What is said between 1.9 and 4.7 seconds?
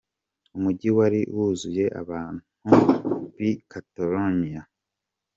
abantu b'i Catalonia.